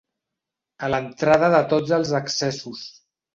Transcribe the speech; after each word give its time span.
A 0.87 0.89
l'entrada 0.93 1.51
de 1.57 1.59
tots 1.75 1.93
els 1.99 2.15
accessos. 2.21 2.83